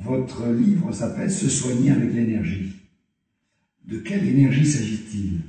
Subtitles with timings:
[0.00, 2.76] Votre livre s'appelle Se soigner avec l'énergie.
[3.86, 5.40] De quelle énergie s'agit-il?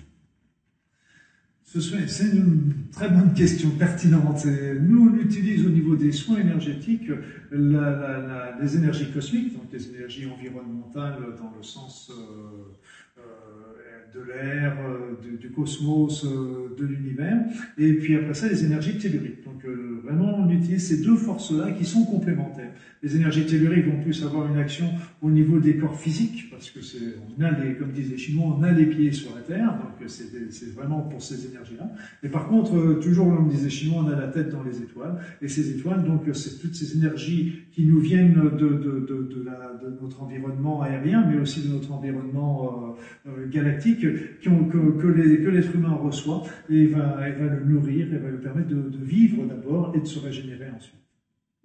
[1.71, 4.43] C'est une très bonne question pertinente.
[4.81, 7.11] Nous, on utilise au niveau des soins énergétiques
[7.51, 15.37] les énergies cosmiques, donc les énergies environnementales dans le sens euh, euh, de l'air, euh,
[15.37, 17.37] du, cosmos, de l'univers,
[17.77, 19.45] et puis après ça, les énergies telluriques.
[19.45, 19.63] Donc
[20.03, 22.71] vraiment, on utilise ces deux forces-là qui sont complémentaires.
[23.01, 24.87] Les énergies telluriques vont plus avoir une action
[25.21, 27.49] au niveau des corps physiques, parce que c'est, on a
[27.79, 31.21] comme disent les Chinois, on a les pieds sur la terre, donc c'est vraiment pour
[31.21, 31.89] ces énergies-là.
[32.23, 34.81] Et par contre, euh, toujours comme disent les Chinois, on a la tête dans les
[34.81, 39.29] étoiles, et ces étoiles, donc c'est toutes ces énergies qui nous viennent de, de, de,
[39.33, 42.95] de, la, de notre environnement aérien, mais aussi de notre environnement
[43.25, 48.29] euh, euh, galactique, que, que l'être humain reçoit, et va, va le nourrir, et va
[48.29, 51.08] lui permettre de, de vivre d'abord et de se régénérer ensuite.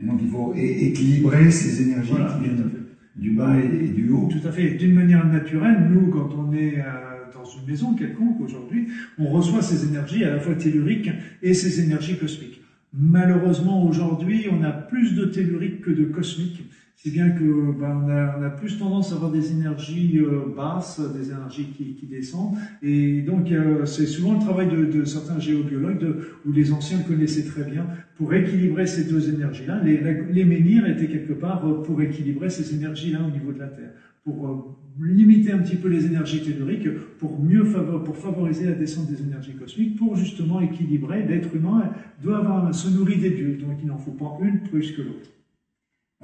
[0.00, 2.70] Et donc il faut équilibrer ces énergies qui viennent
[3.17, 4.28] du bas et, du haut.
[4.31, 4.70] Tout à fait.
[4.70, 9.62] D'une manière naturelle, nous, quand on est euh, dans une maison quelconque aujourd'hui, on reçoit
[9.62, 11.11] ces énergies à la fois telluriques
[11.42, 12.61] et ces énergies cosmiques.
[12.92, 16.64] Malheureusement, aujourd'hui, on a plus de telluriques que de cosmiques.
[16.97, 17.45] Si bien que
[17.78, 21.67] ben, on, a, on, a, plus tendance à avoir des énergies euh, basses, des énergies
[21.77, 22.56] qui, qui, descendent.
[22.83, 27.01] Et donc, euh, c'est souvent le travail de, de certains géobiologues, de, où les anciens
[27.01, 27.86] connaissaient très bien,
[28.17, 29.83] pour équilibrer ces deux énergies-là.
[29.84, 30.01] Les,
[30.33, 33.92] les menhirs étaient quelque part euh, pour équilibrer ces énergies-là au niveau de la Terre,
[34.25, 37.64] pour limiter un petit peu les énergies telluriques, pour mieux
[38.05, 41.27] pour favoriser la descente des énergies cosmiques, pour justement équilibrer.
[41.27, 41.91] L'être humain
[42.23, 45.29] doit avoir, se nourrir des dieux, donc il n'en faut pas une plus que l'autre.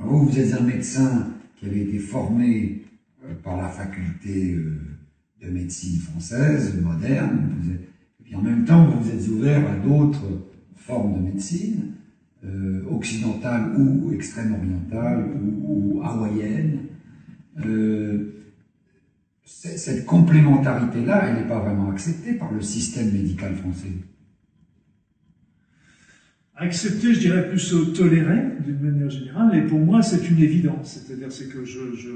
[0.03, 2.83] Vous, vous êtes un médecin qui avait été formé
[3.23, 4.81] euh, par la faculté euh,
[5.43, 7.51] de médecine française, moderne,
[8.19, 10.25] et puis en même temps, vous vous êtes ouvert à d'autres
[10.75, 11.93] formes de médecine,
[12.47, 16.78] euh, occidentale ou extrême-orientale ou, ou hawaïenne.
[19.44, 23.93] Cette complémentarité-là, elle n'est pas vraiment acceptée par le système médical français.
[26.60, 31.00] Accepter, je dirais plus tolérer d'une manière générale, et pour moi c'est une évidence.
[31.06, 32.10] C'est-à-dire c'est que je, je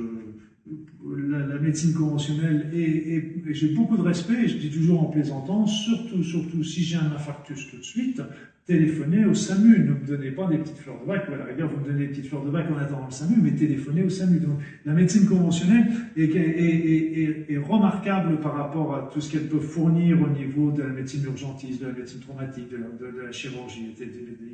[1.16, 5.66] la, médecine conventionnelle et, et, j'ai beaucoup de respect, et je dis toujours en plaisantant,
[5.66, 8.20] surtout, surtout si j'ai un infarctus tout de suite,
[8.66, 11.80] téléphonez au SAMU, ne me donnez pas des petites fleurs de bac, ou à vous
[11.80, 14.38] me donnez des petites fleurs de bac en attendant le SAMU, mais téléphonez au SAMU.
[14.40, 15.86] Donc la médecine conventionnelle
[16.16, 21.24] est, remarquable par rapport à tout ce qu'elle peut fournir au niveau de la médecine
[21.24, 22.76] urgentiste, de la médecine traumatique, de
[23.22, 24.10] la, chirurgie, etc.,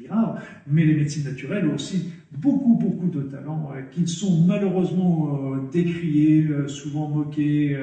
[0.06, 5.54] grave, mais les médecines naturelles ont aussi beaucoup, beaucoup de talents euh, qui sont malheureusement
[5.54, 7.76] euh, décriés, euh, souvent moqués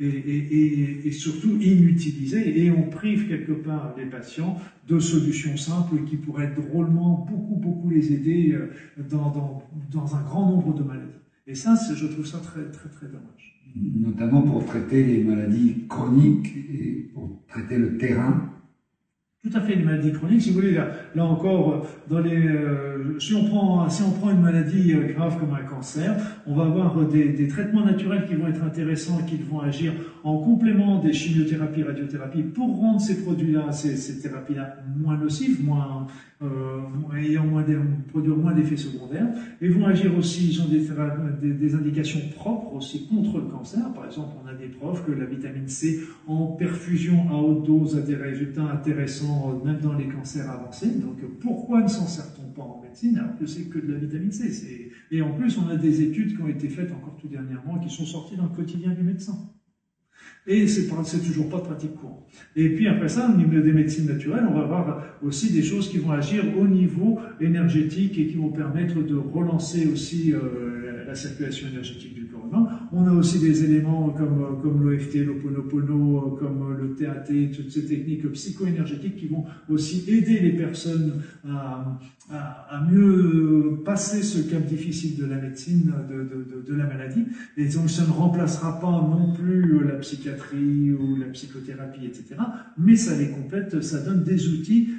[0.00, 6.52] et, surtout inutilisés, et on prive quelque part les patients de solutions simples qui pourraient
[6.54, 8.70] drôlement beaucoup, beaucoup les aider euh,
[9.10, 11.20] dans, dans, dans un grand nombre de maladies.
[11.46, 13.62] Et ça, je trouve ça très, très, très dommage.
[13.76, 18.50] Notamment pour traiter les maladies chroniques et pour traiter le terrain
[19.42, 20.42] tout à fait une maladie chronique.
[20.42, 24.32] Si vous voulez, là, là encore, dans les, euh, si, on prend, si on prend
[24.32, 26.14] une maladie euh, grave comme un cancer,
[26.46, 29.92] on va avoir des, traitements naturels qui vont être intéressants qui vont agir
[30.24, 36.06] en complément des chimiothérapies, radiothérapies pour rendre ces produits-là, ces, thérapies-là moins nocives, moins,
[36.42, 36.80] euh,
[37.16, 37.64] ayant moins
[38.08, 39.28] produire moins d'effets secondaires,
[39.62, 40.86] et vont agir aussi, ils ont des,
[41.40, 43.90] des, des, indications propres aussi contre le cancer.
[43.94, 47.96] Par exemple, on a des preuves que la vitamine C en perfusion à haute dose
[47.96, 49.29] a des résultats intéressants
[49.64, 50.90] même dans les cancers avancés.
[50.90, 54.32] Donc pourquoi ne s'en sert-on pas en médecine alors que c'est que de la vitamine
[54.32, 57.78] C Et en plus, on a des études qui ont été faites encore tout dernièrement
[57.78, 59.36] qui sont sorties dans le quotidien du médecin.
[60.46, 60.88] Et c'est
[61.24, 62.26] toujours pas de pratique courante.
[62.56, 65.88] Et puis après ça, au niveau des médecines naturelles, on va avoir aussi des choses
[65.90, 71.14] qui vont agir au niveau énergétique et qui vont permettre de relancer aussi euh, la
[71.14, 72.79] circulation énergétique du corps humain.
[73.00, 78.30] On a aussi des éléments comme, comme l'OFT, l'Oponopono, comme le TAT, toutes ces techniques
[78.32, 81.98] psycho-énergétiques qui vont aussi aider les personnes à,
[82.92, 87.24] mieux passer ce cap difficile de la médecine, de, la maladie.
[87.56, 92.36] Et donc ça ne remplacera pas non plus la psychiatrie ou la psychothérapie, etc.
[92.76, 94.90] Mais ça les complète, ça donne des outils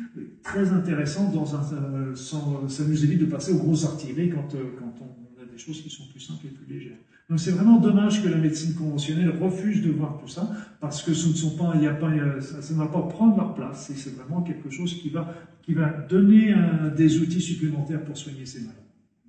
[0.42, 4.56] très intéressants dans un, euh, sans, ça nous évite de passer aux grosses artilleries quand,
[4.56, 6.98] euh, quand on des choses qui sont plus simples et plus légères.
[7.30, 11.14] Donc c'est vraiment dommage que la médecine conventionnelle refuse de voir tout ça, parce que
[11.14, 12.12] ce ne sont pas, y a pas,
[12.42, 15.74] ça ne va pas prendre leur place, et c'est vraiment quelque chose qui va, qui
[15.74, 16.54] va donner
[16.98, 18.76] des outils supplémentaires pour soigner ces malades.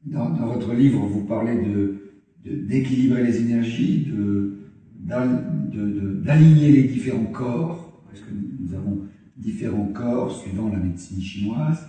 [0.04, 1.98] Dans, votre livre, vous parlez de
[2.44, 4.54] d'équilibrer les énergies, de
[6.24, 9.02] d'aligner les différents corps, parce que nous avons
[9.36, 11.86] différents corps suivant la médecine chinoise.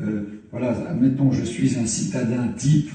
[0.00, 2.90] Euh, voilà, admettons, je suis un citadin type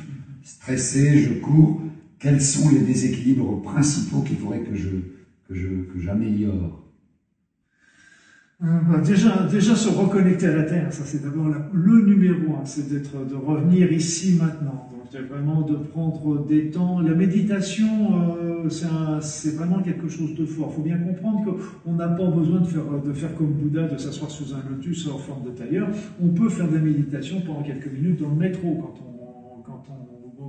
[0.49, 1.81] stressé, je cours,
[2.17, 4.89] quels sont les déséquilibres principaux qu'il faudrait que je
[5.47, 6.85] que je que j'améliore?
[8.61, 12.65] Euh, bah, déjà, déjà se reconnecter à la terre, ça c'est d'abord le numéro un,
[12.65, 14.89] c'est d'être, de revenir ici maintenant.
[14.91, 16.99] Donc c'est vraiment de prendre des temps.
[16.99, 17.87] La méditation,
[18.67, 18.69] euh,
[19.21, 20.71] c'est vraiment quelque chose de fort.
[20.71, 23.97] Il faut bien comprendre qu'on n'a pas besoin de faire, de faire comme Bouddha, de
[23.97, 25.87] s'asseoir sous un lotus en forme de tailleur.
[26.21, 29.18] On peut faire de la méditation pendant quelques minutes dans le métro quand on,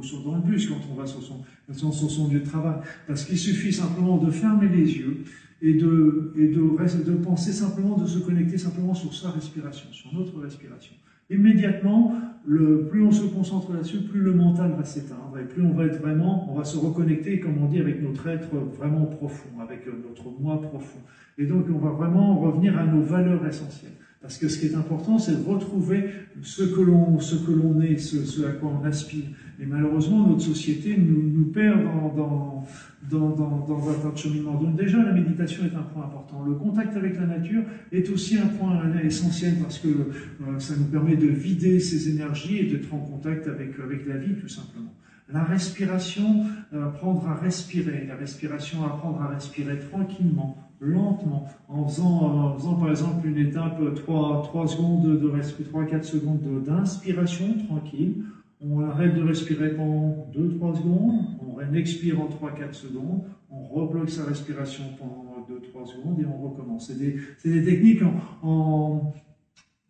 [0.00, 2.80] ou dans le bus, quand on va sur son, sur son lieu de travail.
[3.06, 5.24] Parce qu'il suffit simplement de fermer les yeux
[5.62, 10.12] et de, et de, de penser simplement, de se connecter simplement sur sa respiration, sur
[10.14, 10.94] notre respiration.
[11.30, 12.14] Immédiatement,
[12.44, 15.84] le, plus on se concentre là-dessus, plus le mental va s'éteindre et plus on va
[15.84, 19.86] être vraiment, on va se reconnecter, comme on dit, avec notre être vraiment profond, avec
[19.86, 20.98] notre moi profond.
[21.38, 23.92] Et donc, on va vraiment revenir à nos valeurs essentielles.
[24.20, 26.10] Parce que ce qui est important, c'est de retrouver
[26.42, 29.24] ce que l'on, ce que l'on est, ce, ce, à quoi on aspire.
[29.58, 32.66] Et malheureusement, notre société nous, nous perd dans,
[33.10, 34.60] dans, dans, dans, un tas de cheminement.
[34.60, 36.44] Donc déjà, la méditation est un point important.
[36.44, 37.62] Le contact avec la nature
[37.92, 42.58] est aussi un point essentiel parce que euh, ça nous permet de vider ses énergies
[42.58, 44.92] et d'être en contact avec, avec la vie, tout simplement.
[45.32, 48.04] La respiration, euh, apprendre à respirer.
[48.06, 54.42] La respiration, apprendre à respirer tranquillement, lentement, en faisant, faisant par exemple une étape 3,
[54.44, 58.24] 3 secondes de respiration, 3-4 secondes d'inspiration tranquille.
[58.60, 64.24] On arrête de respirer pendant 2-3 secondes, on expire en 3-4 secondes, on rebloque sa
[64.24, 66.90] respiration pendant 2-3 secondes et on recommence.
[66.90, 69.12] C'est des, techniques en, en,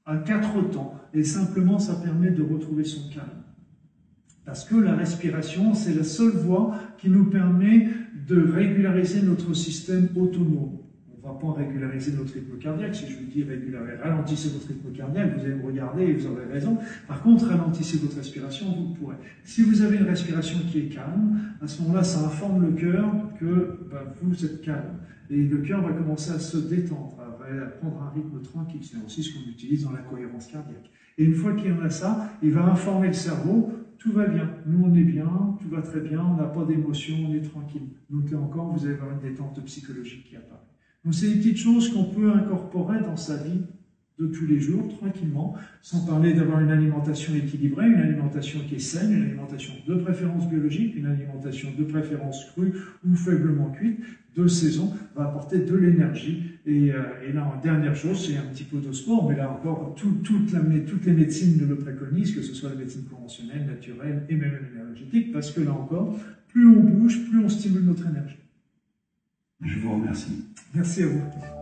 [0.07, 3.40] à quatre temps et simplement ça permet de retrouver son calme.
[4.51, 7.87] Parce que la respiration, c'est la seule voie qui nous permet
[8.27, 10.79] de régulariser notre système autonome.
[11.23, 12.97] On ne va pas régulariser notre rythme cardiaque.
[12.97, 16.27] Si je vous dis régulariser, ralentissez votre rythme cardiaque, vous allez me regarder et vous
[16.27, 16.79] aurez raison.
[17.07, 19.15] Par contre, ralentissez votre respiration, vous pourrez.
[19.45, 23.07] Si vous avez une respiration qui est calme, à ce moment-là, ça informe le cœur
[23.39, 24.99] que bah, vous êtes calme.
[25.31, 28.81] Et le cœur va commencer à se détendre, à prendre un rythme tranquille.
[28.83, 30.91] C'est aussi ce qu'on utilise dans la cohérence cardiaque.
[31.19, 33.71] Et une fois qu'il en a ça, il va informer le cerveau
[34.01, 34.51] tout va bien.
[34.67, 37.89] Nous, on est bien, tout va très bien, on n'a pas d'émotion, on est tranquille.
[38.11, 40.59] Là encore, vous allez avoir une détente psychologique qui apparaît.
[41.05, 43.61] Donc c'est des petites choses qu'on peut incorporer dans sa vie
[44.21, 48.79] de tous les jours, tranquillement, sans parler d'avoir une alimentation équilibrée, une alimentation qui est
[48.79, 52.73] saine, une alimentation de préférence biologique, une alimentation de préférence crue
[53.09, 54.01] ou faiblement cuite,
[54.37, 56.43] de saison, va apporter de l'énergie.
[56.67, 59.95] Et, euh, et, là, dernière chose, c'est un petit peu de sport, mais là encore,
[59.97, 64.25] tout, toute la, toutes les médecines le préconisent, que ce soit la médecine conventionnelle, naturelle
[64.29, 66.17] et même énergétique, parce que là encore,
[66.49, 68.37] plus on bouge, plus on stimule notre énergie.
[69.63, 70.45] Je vous remercie.
[70.75, 71.60] Merci à vous.